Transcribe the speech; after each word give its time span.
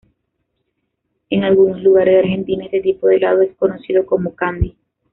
En 1.29 1.43
algunos 1.43 1.83
lugares 1.83 2.13
de 2.15 2.19
Argentina 2.21 2.65
este 2.65 2.81
tipo 2.81 3.05
de 3.05 3.17
helado 3.17 3.43
es 3.43 3.55
conocido 3.55 4.03
como 4.03 4.33
"candy". 4.33 4.75